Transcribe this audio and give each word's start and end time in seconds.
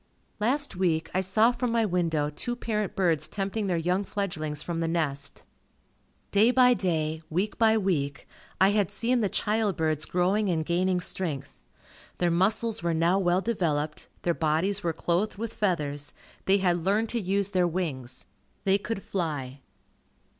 Last 0.39 0.75
week, 0.75 1.11
I 1.13 1.21
saw 1.21 1.51
from 1.51 1.71
my 1.71 1.85
window 1.85 2.31
two 2.31 2.55
parent 2.55 2.95
birds 2.95 3.27
tempting 3.27 3.67
their 3.67 3.77
young 3.77 4.03
fledglings 4.03 4.63
from 4.63 4.79
the 4.79 4.87
nest. 4.87 5.43
Day 6.31 6.49
by 6.49 6.73
day, 6.73 7.21
week 7.29 7.59
by 7.59 7.77
week, 7.77 8.27
I 8.59 8.71
had 8.71 8.89
seen 8.89 9.19
the 9.21 9.29
child 9.29 9.77
birds 9.77 10.05
growing 10.05 10.49
and 10.49 10.65
gaining 10.65 11.01
strength. 11.01 11.55
Their 12.17 12.31
muscles 12.31 12.81
were 12.81 12.95
now 12.95 13.19
well 13.19 13.41
developed, 13.41 14.07
their 14.23 14.33
bodies 14.33 14.81
were 14.81 14.91
clothed 14.91 15.37
with 15.37 15.53
feathers, 15.53 16.13
they 16.45 16.57
had 16.57 16.77
learned 16.83 17.09
to 17.09 17.21
use 17.21 17.49
their 17.49 17.67
wings, 17.67 18.25
they 18.63 18.79
could 18.79 19.03
fly. 19.03 19.61